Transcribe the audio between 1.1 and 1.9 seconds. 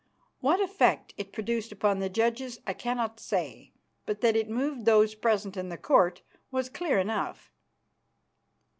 it produced